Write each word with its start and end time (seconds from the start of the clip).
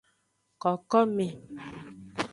Kokome. 0.61 1.27